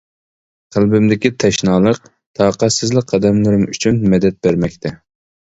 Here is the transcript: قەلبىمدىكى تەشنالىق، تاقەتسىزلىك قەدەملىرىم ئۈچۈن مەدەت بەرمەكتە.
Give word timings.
قەلبىمدىكى 0.75 1.31
تەشنالىق، 1.43 2.01
تاقەتسىزلىك 2.39 3.09
قەدەملىرىم 3.13 3.69
ئۈچۈن 3.73 4.01
مەدەت 4.15 4.41
بەرمەكتە. 4.49 4.97